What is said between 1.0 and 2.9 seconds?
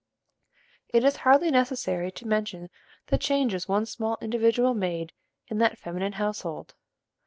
is hardly necessary to mention